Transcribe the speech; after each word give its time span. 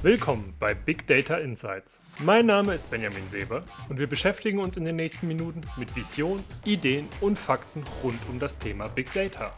Willkommen 0.00 0.54
bei 0.60 0.74
Big 0.74 1.08
Data 1.08 1.38
Insights. 1.38 1.98
Mein 2.20 2.46
Name 2.46 2.72
ist 2.72 2.88
Benjamin 2.88 3.26
Seber 3.26 3.64
und 3.88 3.98
wir 3.98 4.06
beschäftigen 4.06 4.60
uns 4.60 4.76
in 4.76 4.84
den 4.84 4.94
nächsten 4.94 5.26
Minuten 5.26 5.60
mit 5.76 5.96
Vision, 5.96 6.44
Ideen 6.64 7.08
und 7.20 7.36
Fakten 7.36 7.82
rund 8.04 8.20
um 8.30 8.38
das 8.38 8.56
Thema 8.56 8.86
Big 8.86 9.12
Data. 9.12 9.52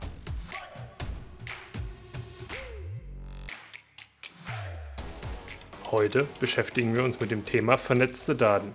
Heute 5.90 6.26
beschäftigen 6.40 6.96
wir 6.96 7.04
uns 7.04 7.20
mit 7.20 7.30
dem 7.30 7.44
Thema 7.44 7.76
vernetzte 7.76 8.34
Daten. 8.34 8.74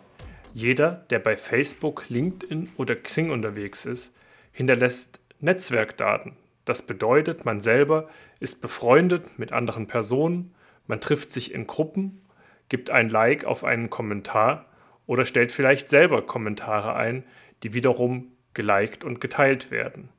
Jeder, 0.54 1.04
der 1.10 1.18
bei 1.18 1.36
Facebook, 1.36 2.10
LinkedIn 2.10 2.74
oder 2.78 2.96
Xing 2.96 3.32
unterwegs 3.32 3.88
ist, 3.88 4.14
hinterlässt 4.52 5.20
Netzwerkdaten. 5.40 6.34
Das 6.66 6.84
bedeutet, 6.84 7.44
man 7.44 7.60
selber 7.60 8.08
ist 8.40 8.62
befreundet 8.62 9.40
mit 9.40 9.52
anderen 9.52 9.88
Personen, 9.88 10.54
man 10.88 11.02
trifft 11.02 11.32
sich 11.32 11.54
in 11.54 11.68
Gruppen, 11.68 12.22
gibt 12.70 12.90
ein 12.90 13.10
Like 13.10 13.46
auf 13.46 13.64
einen 13.64 13.90
Kommentar 13.90 14.66
oder 15.08 15.26
stellt 15.26 15.52
vielleicht 15.52 15.90
selber 15.90 16.26
Kommentare 16.26 16.96
ein, 16.96 17.24
die 17.64 17.74
wiederum 17.74 18.32
geliked 18.54 19.04
und 19.04 19.22
geteilt 19.22 19.72
werden. 19.72 20.10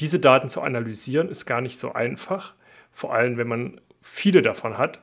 Diese 0.00 0.18
Daten 0.18 0.48
zu 0.48 0.60
analysieren 0.62 1.28
ist 1.28 1.46
gar 1.46 1.60
nicht 1.60 1.78
so 1.78 1.92
einfach, 1.92 2.54
vor 2.90 3.14
allem 3.14 3.36
wenn 3.36 3.48
man 3.48 3.80
viele 4.00 4.42
davon 4.42 4.78
hat 4.78 5.00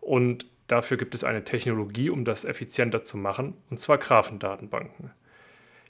und 0.00 0.46
Dafür 0.70 0.96
gibt 0.96 1.16
es 1.16 1.24
eine 1.24 1.42
Technologie, 1.42 2.10
um 2.10 2.24
das 2.24 2.44
effizienter 2.44 3.02
zu 3.02 3.16
machen, 3.16 3.54
und 3.70 3.80
zwar 3.80 3.98
Graphendatenbanken. 3.98 5.10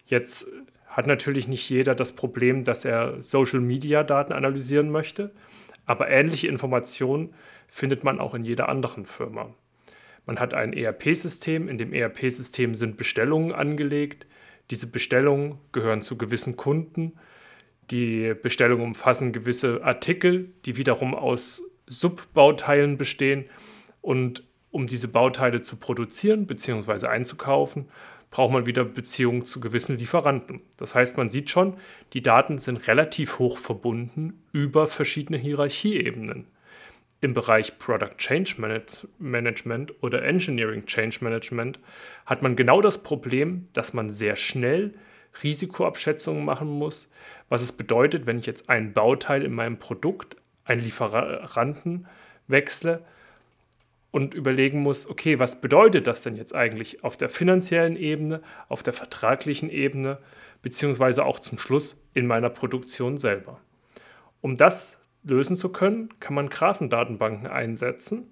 Jetzt 0.06 0.48
hat 0.86 1.06
natürlich 1.06 1.48
nicht 1.48 1.69
jeder 1.69 1.95
das 1.95 2.12
Problem, 2.12 2.64
dass 2.64 2.86
er 2.86 3.22
Social-Media-Daten 3.22 4.33
analysieren 4.33 4.91
möchte, 4.91 5.33
aber 5.90 6.08
ähnliche 6.08 6.46
Informationen 6.46 7.34
findet 7.66 8.04
man 8.04 8.20
auch 8.20 8.34
in 8.34 8.44
jeder 8.44 8.68
anderen 8.68 9.06
Firma. 9.06 9.52
Man 10.24 10.38
hat 10.38 10.55
ein 10.55 10.72
ERP-System, 10.72 11.66
in 11.66 11.78
dem 11.78 11.92
ERP-System 11.92 12.77
sind 12.77 12.97
Bestellungen 12.97 13.50
angelegt. 13.50 14.28
Diese 14.70 14.86
Bestellungen 14.86 15.58
gehören 15.72 16.00
zu 16.00 16.16
gewissen 16.16 16.56
Kunden. 16.56 17.14
Die 17.91 18.34
Bestellungen 18.41 18.84
umfassen 18.84 19.32
gewisse 19.32 19.82
Artikel, 19.82 20.52
die 20.64 20.77
wiederum 20.77 21.12
aus 21.12 21.64
Subbauteilen 21.88 22.97
bestehen 22.97 23.47
und 24.00 24.44
um 24.70 24.86
diese 24.86 25.08
Bauteile 25.08 25.60
zu 25.60 25.75
produzieren 25.75 26.47
bzw. 26.47 27.08
einzukaufen, 27.08 27.88
braucht 28.31 28.53
man 28.53 28.67
wieder 28.67 28.84
Beziehungen 28.84 29.45
zu 29.45 29.61
gewissen 29.61 29.97
Lieferanten. 29.97 30.61
Das 30.77 30.95
heißt, 30.95 31.17
man 31.17 31.28
sieht 31.28 31.50
schon, 31.50 31.75
die 32.12 32.23
Daten 32.23 32.59
sind 32.59 32.87
relativ 32.87 33.39
hoch 33.39 33.59
verbunden 33.59 34.42
über 34.53 34.87
verschiedene 34.87 35.39
Hierarchieebenen. 35.39 36.47
Im 37.20 37.34
Bereich 37.34 37.78
Product 37.78 38.17
Change 38.17 38.55
Management 39.19 40.03
oder 40.03 40.22
Engineering 40.22 40.87
Change 40.87 41.19
Management 41.20 41.78
hat 42.25 42.41
man 42.41 42.56
genau 42.56 42.81
das 42.81 43.03
Problem, 43.03 43.69
dass 43.75 43.92
man 43.92 44.09
sehr 44.09 44.37
schnell 44.37 44.94
Risikoabschätzungen 45.42 46.44
machen 46.44 46.69
muss, 46.69 47.11
was 47.48 47.62
es 47.62 47.72
bedeutet, 47.72 48.27
wenn 48.27 48.39
ich 48.39 48.47
jetzt 48.47 48.70
ein 48.70 48.94
Bauteil 48.94 49.44
in 49.44 49.53
meinem 49.53 49.78
Produkt, 49.78 50.37
einen 50.65 50.81
Lieferanten 50.81 52.06
wechsle, 52.48 53.05
und 54.11 54.34
überlegen 54.34 54.80
muss, 54.80 55.08
okay, 55.08 55.39
was 55.39 55.61
bedeutet 55.61 56.06
das 56.06 56.22
denn 56.22 56.36
jetzt 56.36 56.55
eigentlich 56.55 57.05
auf 57.05 57.16
der 57.16 57.28
finanziellen 57.28 57.97
Ebene, 57.97 58.42
auf 58.69 58.83
der 58.83 58.92
vertraglichen 58.92 59.70
Ebene, 59.70 60.19
beziehungsweise 60.62 61.25
auch 61.25 61.39
zum 61.39 61.58
Schluss 61.58 62.03
in 62.14 62.27
meiner 62.27 62.50
Produktion 62.50 63.19
selber. 63.19 63.61
Um 64.41 64.56
das 64.56 64.98
lösen 65.22 65.56
zu 65.56 65.70
können, 65.70 66.08
kann 66.19 66.34
man 66.34 66.48
Graphendatenbanken 66.48 67.47
einsetzen 67.47 68.31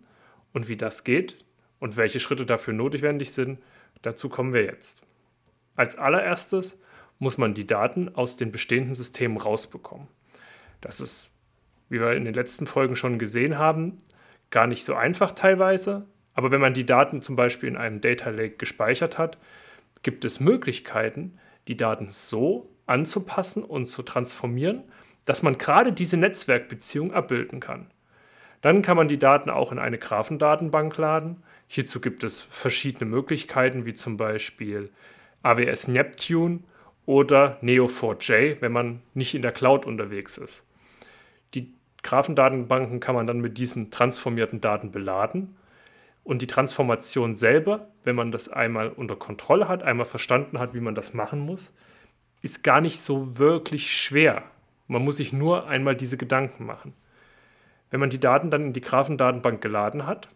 und 0.52 0.68
wie 0.68 0.76
das 0.76 1.04
geht 1.04 1.44
und 1.78 1.96
welche 1.96 2.20
Schritte 2.20 2.46
dafür 2.46 2.74
notwendig 2.74 3.32
sind, 3.32 3.60
dazu 4.02 4.28
kommen 4.28 4.52
wir 4.52 4.64
jetzt. 4.64 5.02
Als 5.76 5.96
allererstes 5.96 6.78
muss 7.18 7.38
man 7.38 7.54
die 7.54 7.66
Daten 7.66 8.14
aus 8.14 8.36
den 8.36 8.52
bestehenden 8.52 8.94
Systemen 8.94 9.36
rausbekommen. 9.36 10.08
Das 10.80 11.00
ist, 11.00 11.30
wie 11.88 12.00
wir 12.00 12.12
in 12.12 12.24
den 12.24 12.34
letzten 12.34 12.66
Folgen 12.66 12.96
schon 12.96 13.18
gesehen 13.18 13.58
haben, 13.58 13.98
gar 14.50 14.66
nicht 14.66 14.84
so 14.84 14.94
einfach 14.94 15.32
teilweise. 15.32 16.06
Aber 16.34 16.52
wenn 16.52 16.60
man 16.60 16.74
die 16.74 16.86
Daten 16.86 17.20
zum 17.22 17.36
Beispiel 17.36 17.68
in 17.68 17.76
einem 17.76 18.00
Data 18.00 18.30
Lake 18.30 18.56
gespeichert 18.56 19.18
hat, 19.18 19.38
gibt 20.02 20.24
es 20.24 20.40
Möglichkeiten, 20.40 21.38
die 21.66 21.76
Daten 21.76 22.08
so 22.10 22.70
anzupassen 22.86 23.64
und 23.64 23.86
zu 23.86 24.02
transformieren, 24.02 24.84
dass 25.24 25.42
man 25.42 25.58
gerade 25.58 25.92
diese 25.92 26.16
Netzwerkbeziehung 26.16 27.12
abbilden 27.12 27.60
kann. 27.60 27.90
Dann 28.60 28.82
kann 28.82 28.96
man 28.96 29.08
die 29.08 29.18
Daten 29.18 29.50
auch 29.50 29.72
in 29.72 29.78
eine 29.78 29.98
Graphendatenbank 29.98 30.96
laden. 30.96 31.42
Hierzu 31.68 32.00
gibt 32.00 32.24
es 32.24 32.40
verschiedene 32.40 33.08
Möglichkeiten, 33.08 33.84
wie 33.84 33.94
zum 33.94 34.16
Beispiel 34.16 34.90
AWS 35.42 35.88
Neptune 35.88 36.60
oder 37.06 37.58
Neo4j, 37.62 38.60
wenn 38.60 38.72
man 38.72 39.02
nicht 39.14 39.34
in 39.34 39.42
der 39.42 39.52
Cloud 39.52 39.86
unterwegs 39.86 40.38
ist. 40.38 40.67
Graphendatenbanken 42.02 43.00
kann 43.00 43.14
man 43.14 43.26
dann 43.26 43.40
mit 43.40 43.58
diesen 43.58 43.90
transformierten 43.90 44.60
Daten 44.60 44.90
beladen. 44.90 45.56
Und 46.24 46.42
die 46.42 46.46
Transformation 46.46 47.34
selber, 47.34 47.88
wenn 48.04 48.14
man 48.14 48.30
das 48.30 48.48
einmal 48.48 48.90
unter 48.90 49.16
Kontrolle 49.16 49.68
hat, 49.68 49.82
einmal 49.82 50.06
verstanden 50.06 50.58
hat, 50.58 50.74
wie 50.74 50.80
man 50.80 50.94
das 50.94 51.14
machen 51.14 51.40
muss, 51.40 51.72
ist 52.42 52.62
gar 52.62 52.80
nicht 52.80 53.00
so 53.00 53.38
wirklich 53.38 53.90
schwer. 53.94 54.42
Man 54.86 55.02
muss 55.02 55.16
sich 55.16 55.32
nur 55.32 55.66
einmal 55.66 55.96
diese 55.96 56.16
Gedanken 56.16 56.66
machen. 56.66 56.92
Wenn 57.90 58.00
man 58.00 58.10
die 58.10 58.20
Daten 58.20 58.50
dann 58.50 58.66
in 58.66 58.72
die 58.72 58.80
Graphendatenbank 58.80 59.60
geladen 59.60 60.06
hat, 60.06 60.28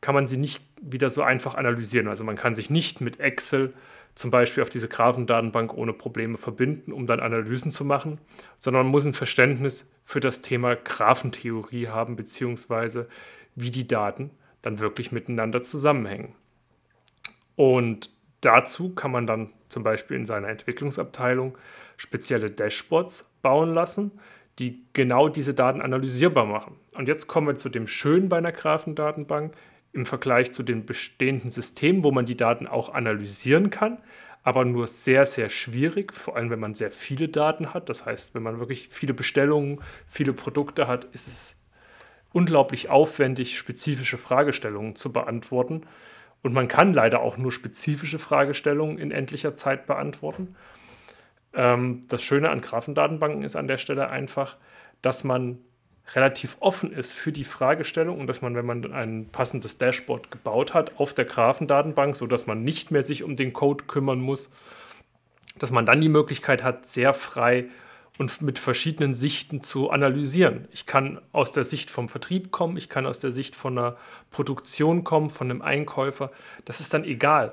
kann 0.00 0.14
man 0.14 0.26
sie 0.26 0.36
nicht 0.36 0.62
wieder 0.80 1.10
so 1.10 1.22
einfach 1.22 1.54
analysieren. 1.54 2.08
Also 2.08 2.24
man 2.24 2.36
kann 2.36 2.54
sich 2.54 2.70
nicht 2.70 3.00
mit 3.00 3.20
Excel 3.20 3.74
zum 4.18 4.32
Beispiel 4.32 4.64
auf 4.64 4.68
diese 4.68 4.88
Graphendatenbank 4.88 5.72
ohne 5.72 5.92
Probleme 5.92 6.38
verbinden, 6.38 6.92
um 6.92 7.06
dann 7.06 7.20
Analysen 7.20 7.70
zu 7.70 7.84
machen, 7.84 8.18
sondern 8.56 8.82
man 8.82 8.90
muss 8.90 9.06
ein 9.06 9.14
Verständnis 9.14 9.88
für 10.02 10.18
das 10.18 10.40
Thema 10.40 10.74
Graphentheorie 10.74 11.86
haben, 11.86 12.16
beziehungsweise 12.16 13.08
wie 13.54 13.70
die 13.70 13.86
Daten 13.86 14.30
dann 14.60 14.80
wirklich 14.80 15.12
miteinander 15.12 15.62
zusammenhängen. 15.62 16.34
Und 17.54 18.10
dazu 18.40 18.92
kann 18.92 19.12
man 19.12 19.28
dann 19.28 19.52
zum 19.68 19.84
Beispiel 19.84 20.16
in 20.16 20.26
seiner 20.26 20.48
Entwicklungsabteilung 20.48 21.56
spezielle 21.96 22.50
Dashboards 22.50 23.32
bauen 23.40 23.72
lassen, 23.72 24.10
die 24.58 24.84
genau 24.94 25.28
diese 25.28 25.54
Daten 25.54 25.80
analysierbar 25.80 26.44
machen. 26.44 26.74
Und 26.96 27.06
jetzt 27.06 27.28
kommen 27.28 27.46
wir 27.46 27.56
zu 27.56 27.68
dem 27.68 27.86
Schönen 27.86 28.28
bei 28.28 28.38
einer 28.38 28.50
Graphendatenbank 28.50 29.54
im 29.98 30.06
Vergleich 30.06 30.52
zu 30.52 30.62
den 30.62 30.86
bestehenden 30.86 31.50
Systemen, 31.50 32.04
wo 32.04 32.12
man 32.12 32.24
die 32.24 32.36
Daten 32.36 32.68
auch 32.68 32.94
analysieren 32.94 33.70
kann, 33.70 33.98
aber 34.44 34.64
nur 34.64 34.86
sehr, 34.86 35.26
sehr 35.26 35.50
schwierig, 35.50 36.14
vor 36.14 36.36
allem 36.36 36.50
wenn 36.50 36.60
man 36.60 36.74
sehr 36.74 36.92
viele 36.92 37.28
Daten 37.28 37.74
hat. 37.74 37.88
Das 37.88 38.06
heißt, 38.06 38.34
wenn 38.34 38.44
man 38.44 38.60
wirklich 38.60 38.88
viele 38.90 39.12
Bestellungen, 39.12 39.80
viele 40.06 40.32
Produkte 40.32 40.86
hat, 40.86 41.04
ist 41.12 41.26
es 41.26 41.56
unglaublich 42.32 42.88
aufwendig, 42.88 43.58
spezifische 43.58 44.18
Fragestellungen 44.18 44.94
zu 44.94 45.12
beantworten. 45.12 45.82
Und 46.42 46.52
man 46.52 46.68
kann 46.68 46.92
leider 46.92 47.20
auch 47.20 47.36
nur 47.36 47.50
spezifische 47.50 48.20
Fragestellungen 48.20 48.98
in 48.98 49.10
endlicher 49.10 49.56
Zeit 49.56 49.86
beantworten. 49.86 50.54
Ähm, 51.52 52.04
das 52.06 52.22
Schöne 52.22 52.50
an 52.50 52.60
Graphendatenbanken 52.60 53.42
ist 53.42 53.56
an 53.56 53.66
der 53.66 53.78
Stelle 53.78 54.10
einfach, 54.10 54.56
dass 55.02 55.24
man 55.24 55.58
relativ 56.14 56.56
offen 56.60 56.92
ist 56.92 57.12
für 57.12 57.32
die 57.32 57.44
Fragestellung 57.44 58.18
und 58.18 58.26
dass 58.26 58.40
man, 58.40 58.54
wenn 58.54 58.66
man 58.66 58.92
ein 58.92 59.28
passendes 59.30 59.78
Dashboard 59.78 60.30
gebaut 60.30 60.74
hat 60.74 60.98
auf 60.98 61.12
der 61.12 61.26
Graphendatenbank, 61.26 62.16
sodass 62.16 62.46
man 62.46 62.64
nicht 62.64 62.90
mehr 62.90 63.02
sich 63.02 63.22
um 63.22 63.36
den 63.36 63.52
Code 63.52 63.84
kümmern 63.84 64.20
muss, 64.20 64.50
dass 65.58 65.70
man 65.70 65.86
dann 65.86 66.00
die 66.00 66.08
Möglichkeit 66.08 66.62
hat, 66.62 66.86
sehr 66.86 67.12
frei 67.12 67.66
und 68.18 68.42
mit 68.42 68.58
verschiedenen 68.58 69.14
Sichten 69.14 69.60
zu 69.60 69.90
analysieren. 69.90 70.66
Ich 70.72 70.86
kann 70.86 71.20
aus 71.32 71.52
der 71.52 71.64
Sicht 71.64 71.90
vom 71.90 72.08
Vertrieb 72.08 72.50
kommen, 72.50 72.76
ich 72.76 72.88
kann 72.88 73.06
aus 73.06 73.20
der 73.20 73.30
Sicht 73.30 73.54
von 73.54 73.78
einer 73.78 73.96
Produktion 74.30 75.04
kommen, 75.04 75.30
von 75.30 75.50
einem 75.50 75.62
Einkäufer. 75.62 76.32
Das 76.64 76.80
ist 76.80 76.92
dann 76.94 77.04
egal. 77.04 77.52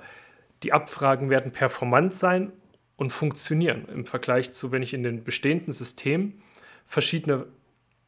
Die 0.63 0.74
Abfragen 0.74 1.30
werden 1.30 1.51
performant 1.51 2.13
sein 2.13 2.51
und 2.95 3.12
funktionieren 3.12 3.85
im 3.89 4.06
Vergleich 4.06 4.51
zu, 4.51 4.71
wenn 4.71 4.81
ich 4.81 4.94
in 4.94 5.03
den 5.03 5.24
bestehenden 5.24 5.74
Systemen 5.74 6.41
verschiedene 6.85 7.45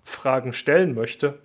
Fragen 0.08 0.54
stellen 0.54 0.96
möchte, 0.96 1.38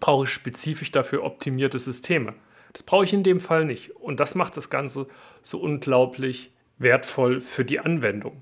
brauche 0.00 0.24
ich 0.24 0.30
spezifisch 0.30 0.90
dafür 0.90 1.24
optimierte 1.24 1.78
Systeme. 1.78 2.32
Das 2.72 2.82
brauche 2.82 3.04
ich 3.04 3.12
in 3.12 3.22
dem 3.22 3.38
Fall 3.38 3.66
nicht. 3.66 3.94
Und 3.96 4.18
das 4.18 4.34
macht 4.34 4.56
das 4.56 4.70
Ganze 4.70 5.08
so 5.42 5.60
unglaublich 5.60 6.54
wertvoll 6.78 7.42
für 7.42 7.66
die 7.66 7.80
Anwendung. 7.80 8.40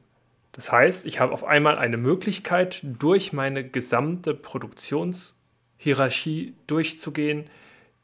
Das 0.53 0.71
heißt, 0.71 1.05
ich 1.05 1.19
habe 1.21 1.33
auf 1.33 1.43
einmal 1.45 1.79
eine 1.79 1.97
Möglichkeit, 1.97 2.81
durch 2.83 3.33
meine 3.33 3.69
gesamte 3.69 4.35
Produktionshierarchie 4.35 6.55
durchzugehen, 6.67 7.51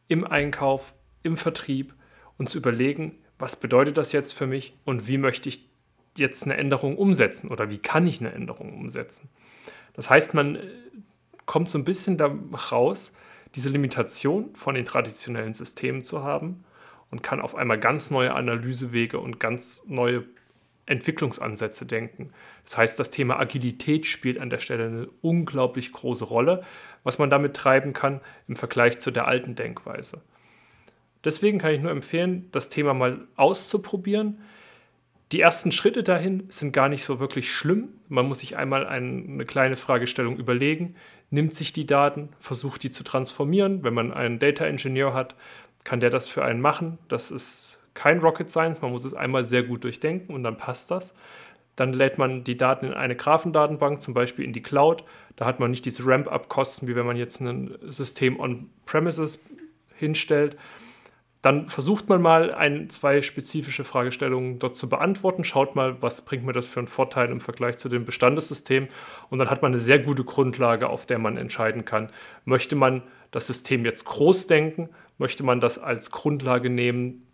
im 0.09 0.25
Einkauf, 0.25 0.95
im 1.23 1.37
Vertrieb 1.37 1.95
und 2.39 2.49
zu 2.49 2.59
überlegen, 2.59 3.19
was 3.39 3.57
bedeutet 3.57 3.99
das 3.99 4.13
jetzt 4.13 4.33
für 4.33 4.47
mich 4.47 4.77
und 4.85 5.09
wie 5.09 5.19
möchte 5.19 5.49
ich 5.49 5.69
jetzt 6.17 6.45
eine 6.45 6.57
Änderung 6.57 6.97
umsetzen 6.97 7.49
oder 7.49 7.69
wie 7.71 7.79
kann 7.79 8.07
ich 8.07 8.21
eine 8.21 8.33
Änderung 8.33 8.73
umsetzen. 8.75 9.29
Das 9.93 10.09
heißt, 10.11 10.35
man 10.35 10.59
kommt 11.47 11.71
so 11.71 11.79
ein 11.79 11.85
bisschen 11.85 12.19
da 12.19 12.35
raus, 12.71 13.13
diese 13.55 13.71
Limitation 13.71 14.55
von 14.55 14.75
den 14.75 14.85
traditionellen 14.85 15.55
Systemen 15.55 16.03
zu 16.03 16.23
haben 16.23 16.65
und 17.11 17.23
kann 17.23 17.41
auf 17.41 17.55
einmal 17.55 17.79
ganz 17.79 18.11
neue 18.11 18.35
Analysewege 18.35 19.19
und 19.19 19.41
ganz 19.41 19.83
neue 19.87 20.25
Entwicklungsansätze 20.87 21.85
denken. 21.85 22.31
Das 22.65 22.77
heißt, 22.77 22.99
das 22.99 23.11
Thema 23.11 23.39
Agilität 23.39 24.07
spielt 24.07 24.39
an 24.39 24.51
der 24.51 24.59
Stelle 24.59 24.87
eine 24.87 25.09
unglaublich 25.21 25.93
große 25.93 26.25
Rolle, 26.25 26.63
was 27.03 27.19
man 27.19 27.31
damit 27.31 27.55
treiben 27.55 27.93
kann 27.93 28.21
im 28.47 28.57
Vergleich 28.57 28.99
zu 28.99 29.11
der 29.11 29.27
alten 29.27 29.55
Denkweise. 29.57 30.23
Deswegen 31.25 31.59
kann 31.59 31.75
ich 31.75 31.81
nur 31.81 31.91
empfehlen, 31.91 32.49
das 32.53 32.69
Thema 32.69 32.95
mal 32.95 33.27
auszuprobieren. 33.35 34.41
Die 35.33 35.41
ersten 35.41 35.73
Schritte 35.73 36.05
dahin 36.05 36.45
sind 36.51 36.73
gar 36.73 36.89
nicht 36.89 37.05
so 37.05 37.19
wirklich 37.19 37.53
schlimm. 37.53 37.89
Man 38.09 38.27
muss 38.27 38.41
sich 38.41 38.57
einmal 38.57 38.87
eine 38.87 39.45
kleine 39.45 39.77
Fragestellung 39.77 40.37
überlegen, 40.37 40.95
nimmt 41.31 41.53
sich 41.53 41.73
die 41.73 41.87
Daten, 41.87 42.29
versucht 42.39 42.85
die 42.85 42.93
zu 42.93 43.03
transformieren. 43.03 43.83
Wenn 43.83 43.95
man 43.95 44.13
einen 44.13 44.39
Data 44.39 44.65
Engineer 44.65 45.15
hat, 45.15 45.35
kann 45.83 45.99
der 45.99 46.11
das 46.11 46.29
für 46.29 46.45
einen 46.45 46.61
machen. 46.61 46.99
Das 47.09 47.33
ist 47.33 47.81
kein 47.95 48.21
Rocket 48.21 48.51
Science, 48.51 48.83
man 48.83 48.93
muss 48.93 49.05
es 49.05 49.15
einmal 49.15 49.43
sehr 49.43 49.65
gut 49.65 49.83
durchdenken 49.83 50.33
und 50.33 50.45
dann 50.45 50.59
passt 50.59 50.91
das. 50.93 51.13
Dann 51.75 51.93
lädt 51.93 52.19
man 52.19 52.45
die 52.45 52.57
Daten 52.57 52.87
in 52.87 52.95
eine 52.95 53.17
Graphendatenbank, 53.17 54.01
zum 54.01 54.15
Beispiel 54.15 54.45
in 54.45 54.53
die 54.53 54.63
Cloud. 54.63 55.05
Da 55.35 55.45
hat 55.45 55.61
man 55.61 55.71
nicht 55.71 55.85
diese 55.85 56.07
Ramp-up-Kosten, 56.07 56.89
wie 56.89 56.95
wenn 56.95 57.05
man 57.05 57.17
jetzt 57.17 57.41
ein 57.41 57.77
System 57.83 58.39
on-premises 58.39 59.43
hinstellt. 59.97 60.57
Dann 61.47 61.69
versucht 61.69 62.09
man 62.09 62.21
mal 62.21 62.53
ein, 62.53 62.91
zwei 62.91 63.23
spezifische 63.23 63.85
Fragestellungen 63.85 64.59
dort 64.59 64.77
zu 64.77 64.89
beantworten, 64.89 65.45
schaut 65.45 65.77
mal, 65.77 66.03
was 66.03 66.23
bringt 66.23 66.45
mir 66.45 66.53
das 66.53 66.67
für 66.67 66.81
einen 66.81 66.89
Vorteil 66.89 67.31
im 67.31 67.39
Vergleich 67.39 67.79
zu 67.79 67.89
dem 67.89 68.05
Bestandessystem 68.05 68.89
und 69.31 69.39
dann 69.39 69.49
hat 69.49 69.63
man 69.63 69.71
eine 69.71 69.81
sehr 69.81 70.01
gute 70.01 70.25
Grundlage, 70.25 70.89
auf 70.89 71.07
der 71.07 71.21
man 71.21 71.37
entscheiden 71.37 71.85
kann, 71.85 72.11
möchte 72.47 72.75
man 72.75 73.05
das 73.31 73.47
System 73.47 73.85
jetzt 73.85 74.07
groß 74.07 74.49
denken, 74.49 74.89
möchte 75.19 75.45
man 75.45 75.61
das 75.61 75.79
als 75.79 76.11
Grundlage 76.11 76.69
nehmen, 76.69 77.25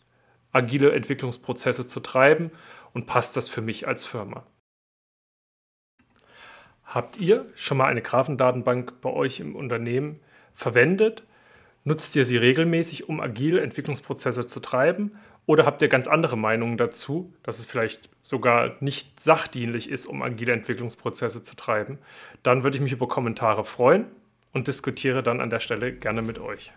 agile 0.51 0.93
Entwicklungsprozesse 0.93 1.87
zu 1.87 2.01
treiben 2.01 2.51
und 2.93 3.07
passt 3.07 3.39
das 3.39 3.49
für 3.49 3.63
mich 3.63 3.89
als 3.89 4.05
Firma. 4.05 4.47
Habt 6.85 7.17
ihr 7.17 7.47
schon 7.55 7.79
mal 7.79 7.87
eine 7.87 8.03
Graphendatenbank 8.03 9.01
bei 9.01 9.09
euch 9.09 9.41
im 9.41 9.57
Unternehmen 9.57 10.21
verwendet? 10.53 11.23
Nutzt 11.85 12.15
ihr 12.15 12.25
sie 12.25 12.37
regelmäßig, 12.37 13.09
um 13.09 13.21
agile 13.21 13.61
Entwicklungsprozesse 13.61 14.47
zu 14.47 14.61
treiben? 14.61 15.13
Oder 15.47 15.67
habt 15.67 15.83
ihr 15.83 15.89
ganz 15.89 16.07
andere 16.07 16.37
Meinungen 16.37 16.77
dazu, 16.77 17.33
dass 17.43 17.59
es 17.59 17.67
vielleicht 17.67 18.09
sogar 18.23 18.77
nicht 18.79 19.19
sachdienlich 19.19 19.91
ist, 19.91 20.07
um 20.07 20.23
agile 20.23 20.53
Entwicklungsprozesse 20.53 21.43
zu 21.43 21.57
treiben? 21.57 21.99
Dann 22.45 22.63
würde 22.63 22.77
ich 22.77 22.83
mich 22.83 22.93
über 22.93 23.09
Kommentare 23.09 23.65
freuen 23.65 24.07
und 24.53 24.69
diskutiere 24.69 25.25
dann 25.25 25.41
an 25.41 25.51
der 25.51 25.61
Stelle 25.61 25.93
gerne 25.93 26.23
mit 26.23 26.39
euch. 26.39 26.73